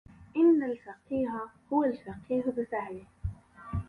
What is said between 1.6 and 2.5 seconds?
هو الفقيه